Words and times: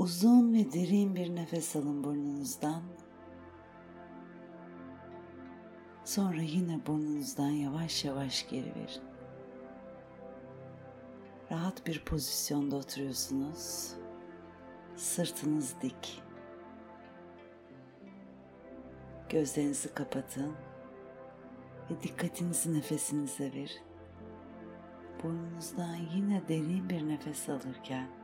Uzun 0.00 0.54
ve 0.54 0.72
derin 0.72 1.16
bir 1.16 1.36
nefes 1.36 1.76
alın 1.76 2.04
burnunuzdan. 2.04 2.82
Sonra 6.04 6.40
yine 6.42 6.86
burnunuzdan 6.86 7.50
yavaş 7.50 8.04
yavaş 8.04 8.48
geri 8.48 8.74
verin. 8.74 9.02
Rahat 11.52 11.86
bir 11.86 12.04
pozisyonda 12.04 12.76
oturuyorsunuz. 12.76 13.92
Sırtınız 14.96 15.74
dik. 15.82 16.22
Gözlerinizi 19.28 19.94
kapatın 19.94 20.52
ve 21.90 22.02
dikkatinizi 22.02 22.74
nefesinize 22.74 23.52
verin. 23.52 23.82
Burnunuzdan 25.22 25.96
yine 26.14 26.48
derin 26.48 26.88
bir 26.88 27.08
nefes 27.08 27.48
alırken 27.48 28.19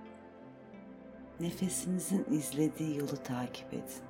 nefesinizin 1.40 2.26
izlediği 2.30 2.98
yolu 2.98 3.22
takip 3.22 3.74
edin. 3.74 4.04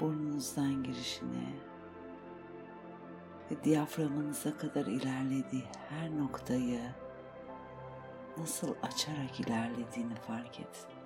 Burnunuzdan 0.00 0.82
girişine 0.82 1.52
ve 3.50 3.64
diyaframınıza 3.64 4.56
kadar 4.56 4.86
ilerlediği 4.86 5.64
her 5.88 6.10
noktayı 6.10 6.80
nasıl 8.38 8.74
açarak 8.82 9.40
ilerlediğini 9.40 10.14
fark 10.14 10.60
edin. 10.60 10.96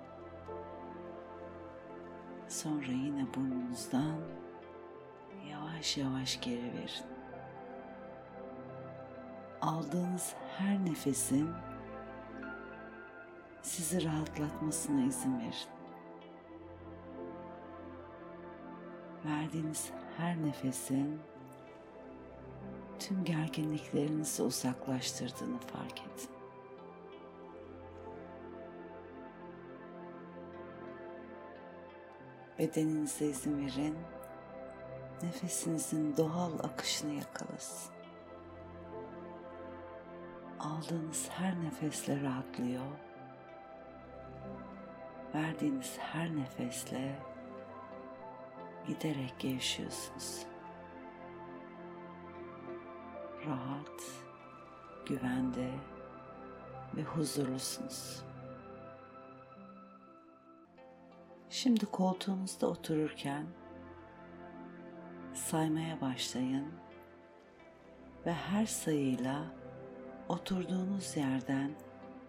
Sonra 2.47 2.91
yine 2.91 3.25
burnunuzdan 3.35 4.19
yavaş 5.49 5.97
yavaş 5.97 6.41
geri 6.41 6.73
verin. 6.73 7.05
Aldığınız 9.61 10.33
her 10.57 10.85
nefesin 10.85 11.49
sizi 13.61 14.03
rahatlatmasına 14.03 15.01
izin 15.01 15.39
verin. 15.39 15.71
Verdiğiniz 19.25 19.89
her 20.17 20.43
nefesin 20.43 21.19
tüm 22.99 23.23
gerginliklerinizi 23.23 24.43
uzaklaştırdığını 24.43 25.57
fark 25.59 25.99
edin. 26.01 26.29
Bedeninize 32.59 33.25
izin 33.25 33.65
verin. 33.65 33.97
Nefesinizin 35.23 36.17
doğal 36.17 36.59
akışını 36.59 37.13
yakalasın. 37.13 37.93
Aldığınız 40.59 41.29
her 41.29 41.63
nefesle 41.63 42.21
rahatlıyor. 42.21 43.10
Verdiğiniz 45.35 45.97
her 45.99 46.35
nefesle 46.35 47.19
giderek 48.87 49.39
gevşiyorsunuz. 49.39 50.45
Rahat, 53.45 54.03
güvende 55.05 55.69
ve 56.95 57.03
huzurlusunuz. 57.03 58.23
Şimdi 61.49 61.85
koltuğunuzda 61.85 62.67
otururken 62.67 63.45
saymaya 65.33 66.01
başlayın 66.01 66.67
ve 68.25 68.33
her 68.33 68.65
sayıyla 68.65 69.43
oturduğunuz 70.29 71.17
yerden 71.17 71.71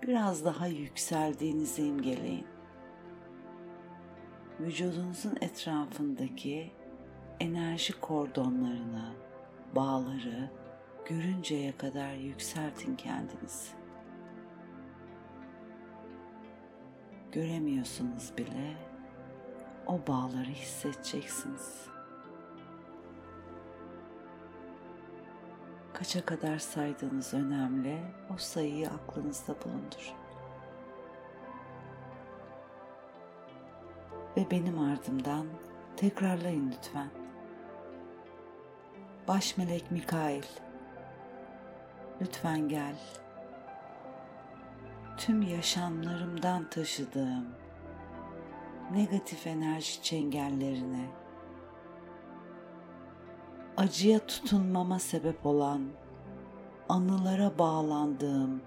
biraz 0.03 0.45
daha 0.45 0.67
yükseldiğinizi 0.67 1.87
imgeleyin. 1.87 2.52
Vücudunuzun 4.63 5.37
etrafındaki 5.41 6.73
enerji 7.41 8.01
kordonlarını, 8.01 9.13
bağları 9.77 10.51
görünceye 11.09 11.77
kadar 11.77 12.13
yükseltin 12.13 12.97
kendinizi. 12.97 13.71
Göremiyorsunuz 17.33 18.33
bile 18.39 18.77
o 19.87 20.01
bağları 20.07 20.51
hissedeceksiniz. 20.51 21.87
Kaça 25.93 26.25
kadar 26.25 26.59
saydığınız 26.59 27.35
önemli. 27.35 27.99
O 28.35 28.37
sayıyı 28.37 28.89
aklınızda 28.91 29.55
bulundur. 29.65 30.22
Ve 34.37 34.51
benim 34.51 34.79
ardımdan 34.79 35.47
tekrarlayın 35.97 36.73
lütfen. 36.73 37.09
Baş 39.29 39.57
melek 39.57 39.91
Mikail, 39.91 40.43
lütfen 42.21 42.69
gel. 42.69 42.97
Tüm 45.17 45.43
yaşamlarımdan 45.43 46.71
taşıdığım 46.71 47.47
negatif 48.93 49.47
enerji 49.47 50.03
çengellerine, 50.03 51.07
acıya 53.77 54.27
tutunmama 54.27 54.99
sebep 54.99 55.47
olan, 55.47 55.89
anılara 56.89 57.59
bağlandığım 57.59 58.63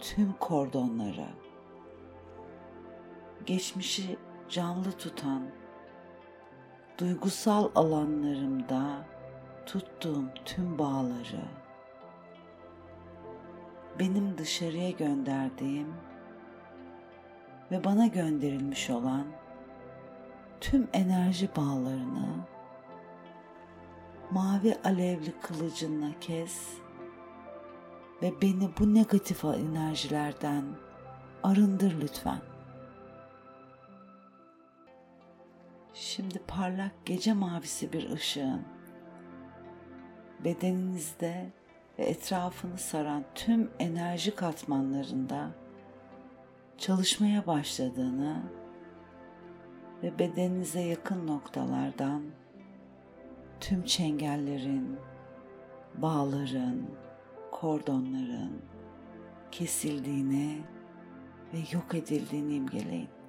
tüm 0.00 0.32
kordonlara, 0.32 1.28
geçmişi 3.46 4.18
canlı 4.50 4.92
tutan, 4.92 5.42
duygusal 6.98 7.70
alanlarımda 7.74 9.04
tuttuğum 9.66 10.24
tüm 10.44 10.78
bağları, 10.78 11.44
benim 13.98 14.38
dışarıya 14.38 14.90
gönderdiğim 14.90 15.94
ve 17.70 17.84
bana 17.84 18.06
gönderilmiş 18.06 18.90
olan 18.90 19.26
tüm 20.60 20.88
enerji 20.92 21.48
bağlarını 21.56 22.28
mavi 24.30 24.76
alevli 24.84 25.32
kılıcınla 25.40 26.08
kes 26.20 26.68
ve 28.22 28.32
beni 28.42 28.70
bu 28.78 28.94
negatif 28.94 29.44
enerjilerden 29.44 30.64
arındır 31.42 32.00
lütfen. 32.00 32.49
Şimdi 35.94 36.38
parlak 36.48 37.06
gece 37.06 37.32
mavisi 37.32 37.92
bir 37.92 38.10
ışığın 38.10 38.62
bedeninizde 40.44 41.50
ve 41.98 42.04
etrafını 42.04 42.78
saran 42.78 43.24
tüm 43.34 43.70
enerji 43.78 44.34
katmanlarında 44.34 45.50
çalışmaya 46.78 47.46
başladığını 47.46 48.42
ve 50.02 50.18
bedeninize 50.18 50.80
yakın 50.80 51.26
noktalardan 51.26 52.22
tüm 53.60 53.84
çengellerin, 53.84 54.96
bağların, 55.94 56.82
kordonların 57.50 58.62
kesildiğini 59.50 60.60
ve 61.54 61.58
yok 61.72 61.94
edildiğini 61.94 62.54
imgeleyin. 62.54 63.19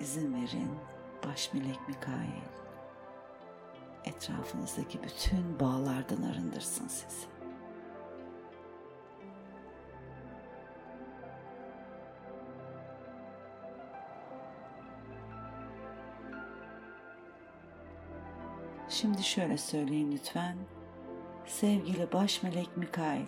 İzin 0.00 0.34
verin 0.34 0.70
baş 1.26 1.52
melek 1.54 1.88
Mikail 1.88 2.58
etrafınızdaki 4.04 5.02
bütün 5.02 5.60
bağlardan 5.60 6.22
arındırsın 6.22 6.88
sizi. 6.88 7.26
Şimdi 18.88 19.22
şöyle 19.22 19.58
söyleyin 19.58 20.12
lütfen. 20.12 20.56
Sevgili 21.46 22.12
baş 22.12 22.42
melek 22.42 22.76
Mikail, 22.76 23.26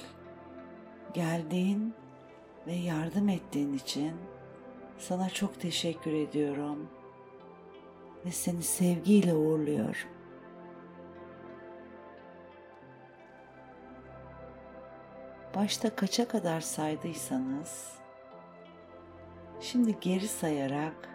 geldiğin 1.14 1.94
ve 2.66 2.72
yardım 2.72 3.28
ettiğin 3.28 3.72
için 3.72 4.12
sana 5.00 5.30
çok 5.30 5.60
teşekkür 5.60 6.12
ediyorum 6.12 6.88
ve 8.26 8.30
seni 8.30 8.62
sevgiyle 8.62 9.34
uğurluyorum. 9.34 10.10
Başta 15.54 15.96
kaça 15.96 16.28
kadar 16.28 16.60
saydıysanız 16.60 17.92
şimdi 19.60 20.00
geri 20.00 20.28
sayarak 20.28 21.08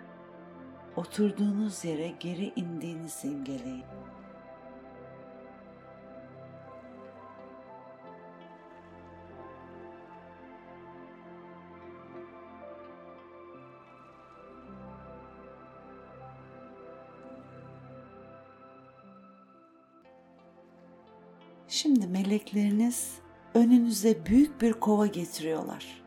oturduğunuz 0.95 1.85
yere 1.85 2.07
geri 2.19 2.53
indiğinizi 2.55 3.27
imgeleyin. 3.27 3.85
Şimdi 21.75 22.07
melekleriniz 22.07 23.13
önünüze 23.54 24.25
büyük 24.25 24.62
bir 24.62 24.74
kova 24.74 25.07
getiriyorlar. 25.07 26.04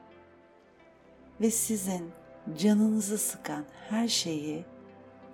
Ve 1.40 1.50
sizin 1.50 2.10
canınızı 2.58 3.18
sıkan 3.18 3.64
her 3.88 4.08
şeyi 4.08 4.64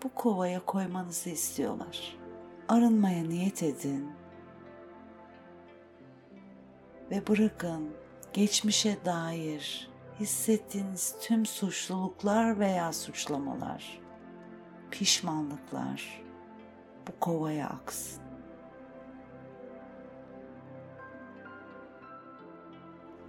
bu 0.02 0.08
kovaya 0.14 0.64
koymanızı 0.66 1.30
istiyorlar. 1.30 2.16
Arınmaya 2.68 3.24
niyet 3.24 3.62
edin 3.62 4.10
ve 7.10 7.26
bırakın 7.26 7.90
geçmişe 8.32 8.96
dair 9.04 9.90
hissettiğiniz 10.20 11.14
tüm 11.20 11.46
suçluluklar 11.46 12.58
veya 12.58 12.92
suçlamalar, 12.92 14.00
pişmanlıklar 14.90 16.22
bu 17.08 17.20
kovaya 17.20 17.68
aksın. 17.68 18.23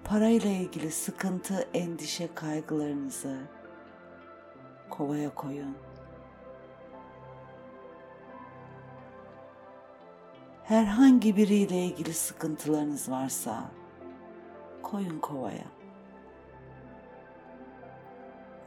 Parayla 0.05 0.49
ilgili 0.49 0.91
sıkıntı, 0.91 1.67
endişe, 1.73 2.29
kaygılarınızı 2.35 3.37
kovaya 4.89 5.35
koyun. 5.35 5.75
Herhangi 10.63 11.37
biriyle 11.37 11.85
ilgili 11.85 12.13
sıkıntılarınız 12.13 13.11
varsa 13.11 13.63
koyun 14.81 15.19
kovaya. 15.19 15.65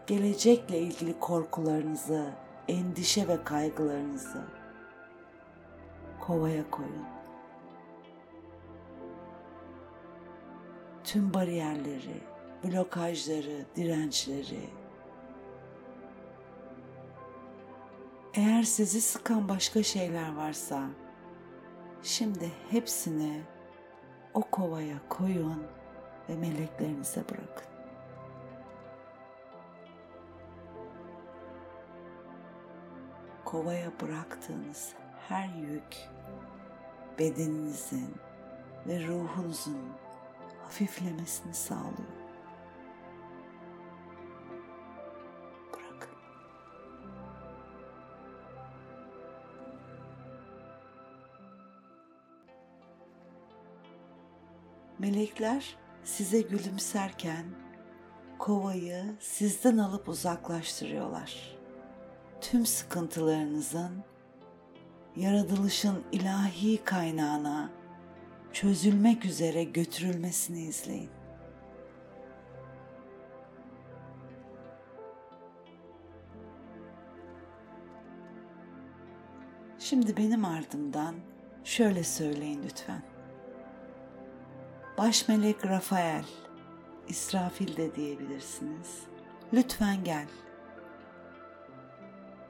Gelecekle 0.06 0.78
ilgili 0.78 1.18
korkularınızı, 1.20 2.30
endişe 2.68 3.28
ve 3.28 3.44
kaygılarınızı 3.44 4.44
kovaya 6.20 6.70
koyun. 6.70 7.17
Tüm 11.04 11.34
bariyerleri, 11.34 12.22
blokajları, 12.64 13.64
dirençleri. 13.76 14.70
Eğer 18.34 18.62
sizi 18.62 19.00
sıkan 19.00 19.48
başka 19.48 19.82
şeyler 19.82 20.36
varsa 20.36 20.82
şimdi 22.02 22.52
hepsini 22.70 23.42
o 24.34 24.40
kovaya 24.42 24.96
koyun 25.08 25.62
ve 26.28 26.36
meleklerinize 26.36 27.24
bırakın. 27.28 27.68
Kovaya 33.44 33.92
bıraktığınız 34.02 34.92
her 35.28 35.48
yük 35.48 35.96
bedeninizin 37.18 38.14
ve 38.86 39.06
ruhunuzun 39.06 39.78
hafiflemesini 40.68 41.54
sağlıyor. 41.54 42.08
Bırakın. 45.72 46.18
Melekler 54.98 55.76
size 56.04 56.40
gülümserken 56.40 57.44
kovayı 58.38 59.04
sizden 59.20 59.78
alıp 59.78 60.08
uzaklaştırıyorlar. 60.08 61.58
Tüm 62.40 62.66
sıkıntılarınızın 62.66 64.04
yaratılışın 65.16 66.04
ilahi 66.12 66.84
kaynağına 66.84 67.77
çözülmek 68.52 69.24
üzere 69.24 69.64
götürülmesini 69.64 70.60
izleyin. 70.60 71.10
Şimdi 79.78 80.16
benim 80.16 80.44
ardımdan 80.44 81.14
şöyle 81.64 82.04
söyleyin 82.04 82.62
lütfen. 82.62 83.02
Baş 84.98 85.28
melek 85.28 85.66
Rafael, 85.66 86.24
İsrafil 87.08 87.76
de 87.76 87.94
diyebilirsiniz. 87.94 89.02
Lütfen 89.52 90.04
gel. 90.04 90.26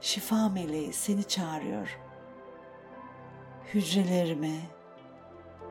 Şifa 0.00 0.48
meleği 0.48 0.92
seni 0.92 1.24
çağırıyor. 1.24 1.98
Hücrelerime, 3.74 4.60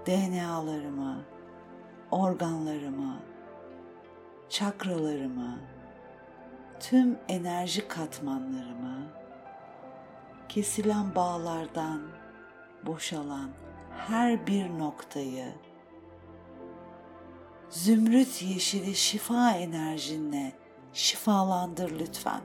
DNA'larımı, 0.07 1.24
organlarımı, 2.12 3.19
çakralarımı, 4.50 5.59
tüm 6.80 7.18
enerji 7.27 7.88
katmanlarımı, 7.88 9.07
kesilen 10.50 11.15
bağlardan 11.15 12.01
boşalan 12.86 13.50
her 13.98 14.48
bir 14.48 14.69
noktayı 14.69 15.54
zümrüt 17.69 18.42
yeşili 18.42 18.95
şifa 18.95 19.51
enerjinle 19.51 20.54
şifalandır 20.94 22.00
lütfen. 22.00 22.42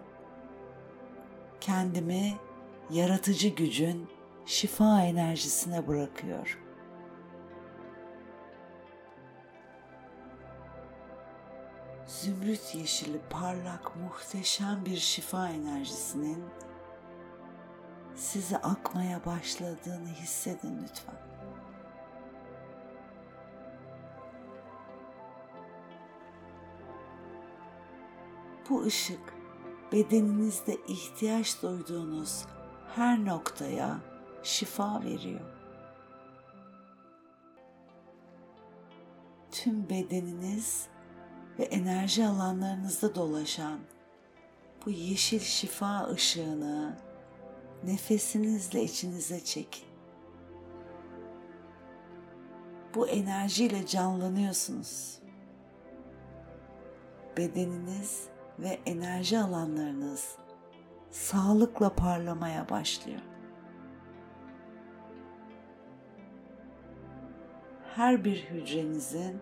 Kendimi 1.60 2.34
yaratıcı 2.90 3.48
gücün 3.48 4.08
şifa 4.46 5.02
enerjisine 5.02 5.88
bırakıyorum. 5.88 6.61
Zümrüt 12.20 12.74
yeşili 12.74 13.20
parlak 13.30 13.96
muhteşem 13.96 14.84
bir 14.84 14.96
şifa 14.96 15.48
enerjisinin 15.48 16.44
size 18.14 18.56
akmaya 18.56 19.24
başladığını 19.24 20.08
hissedin 20.08 20.82
lütfen. 20.82 21.14
Bu 28.70 28.82
ışık 28.82 29.34
bedeninizde 29.92 30.76
ihtiyaç 30.88 31.62
duyduğunuz 31.62 32.44
her 32.94 33.24
noktaya 33.24 34.00
şifa 34.42 35.02
veriyor. 35.02 35.40
Tüm 39.50 39.90
bedeniniz 39.90 40.91
ve 41.58 41.62
enerji 41.62 42.26
alanlarınızda 42.26 43.14
dolaşan 43.14 43.78
bu 44.86 44.90
yeşil 44.90 45.40
şifa 45.40 46.08
ışığını 46.10 46.96
nefesinizle 47.84 48.82
içinize 48.82 49.44
çekin. 49.44 49.84
Bu 52.94 53.08
enerjiyle 53.08 53.86
canlanıyorsunuz. 53.86 55.18
Bedeniniz 57.36 58.28
ve 58.58 58.80
enerji 58.86 59.38
alanlarınız 59.38 60.36
sağlıkla 61.10 61.94
parlamaya 61.94 62.68
başlıyor. 62.68 63.20
Her 67.94 68.24
bir 68.24 68.36
hücrenizin 68.36 69.40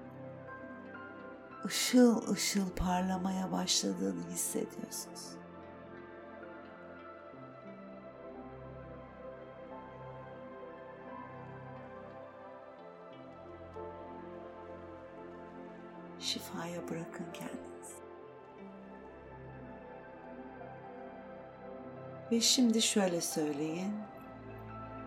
ışıl 1.65 2.33
ışıl 2.33 2.71
parlamaya 2.71 3.53
başladığını 3.53 4.31
hissediyorsunuz. 4.31 5.41
Şifaya 16.19 16.89
bırakın 16.89 17.27
kendinizi. 17.33 18.01
Ve 22.33 22.41
şimdi 22.41 22.83
şöyle 22.83 23.21
söyleyin. 23.21 23.95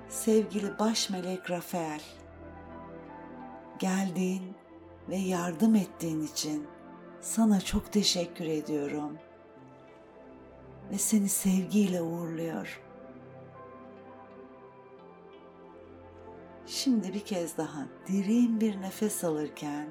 Sevgili 0.09 0.79
baş 0.79 1.09
melek 1.09 1.51
Rafael, 1.51 2.01
geldiğin 3.79 4.55
ve 5.09 5.15
yardım 5.15 5.75
ettiğin 5.75 6.23
için 6.23 6.67
sana 7.21 7.61
çok 7.61 7.91
teşekkür 7.91 8.45
ediyorum. 8.45 9.17
ve 10.91 10.97
seni 10.97 11.29
sevgiyle 11.29 12.01
uğurluyor. 12.01 12.81
Şimdi 16.65 17.13
bir 17.13 17.19
kez 17.19 17.57
daha 17.57 17.85
derin 18.07 18.61
bir 18.61 18.81
nefes 18.81 19.23
alırken 19.23 19.87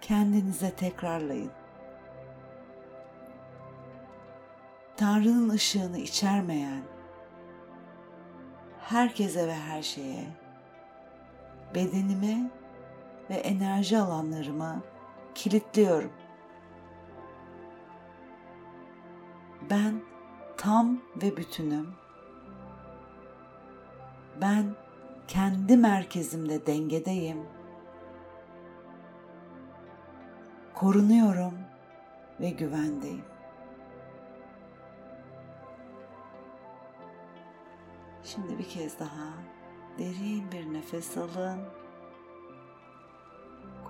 kendinize 0.00 0.70
tekrarlayın. 0.70 1.50
Tanrı'nın 4.96 5.48
ışığını 5.48 5.98
içermeyen 5.98 6.82
herkese 8.80 9.46
ve 9.46 9.54
her 9.54 9.82
şeye 9.82 10.24
bedenimi 11.74 12.50
ve 13.30 13.34
enerji 13.34 13.98
alanlarımı 13.98 14.82
kilitliyorum. 15.34 16.12
Ben 19.70 20.00
tam 20.56 20.98
ve 21.22 21.36
bütünüm. 21.36 21.94
Ben 24.40 24.74
kendi 25.28 25.76
merkezimde 25.76 26.66
dengedeyim. 26.66 27.46
Korunuyorum 30.74 31.54
ve 32.40 32.50
güvendeyim. 32.50 33.24
Şimdi 38.24 38.58
bir 38.58 38.68
kez 38.68 38.98
daha 38.98 39.32
derin 39.98 40.52
bir 40.52 40.72
nefes 40.72 41.16
alın. 41.16 41.77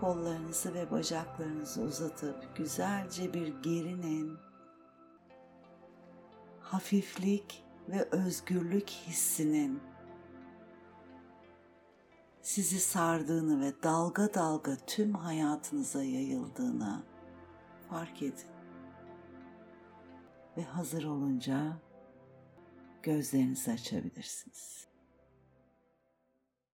Kollarınızı 0.01 0.75
ve 0.75 0.91
bacaklarınızı 0.91 1.83
uzatıp 1.83 2.57
güzelce 2.57 3.35
bir 3.35 3.63
gerinin. 3.63 4.39
Hafiflik 6.61 7.65
ve 7.89 8.09
özgürlük 8.11 8.91
hissinin 8.91 9.81
sizi 12.43 12.81
sardığını 12.81 13.61
ve 13.61 13.83
dalga 13.83 14.35
dalga 14.35 14.77
tüm 14.87 15.15
hayatınıza 15.15 16.03
yayıldığını 16.03 17.03
fark 17.91 18.23
edin. 18.23 18.49
Ve 20.57 20.63
hazır 20.63 21.05
olunca 21.05 21.77
gözlerinizi 23.03 23.73
açabilirsiniz. 23.73 24.88